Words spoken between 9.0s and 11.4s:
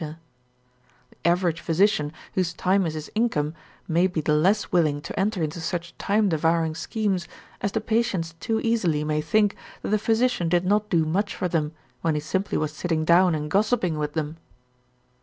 may think that the physician did not do much